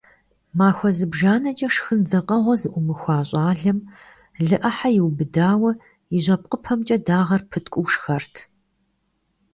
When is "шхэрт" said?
7.93-8.35